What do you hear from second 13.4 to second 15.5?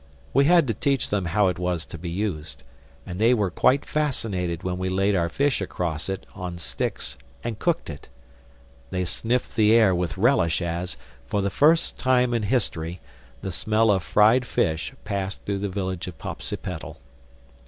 the smell of fried fish passed